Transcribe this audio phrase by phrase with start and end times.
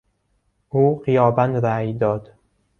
[0.69, 2.31] او غیابا رای داد.